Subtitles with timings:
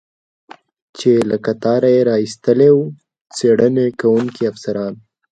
[0.97, 2.79] چې له قطاره یې را ایستلی و،
[3.35, 4.93] څېړنې کوونکي افسران.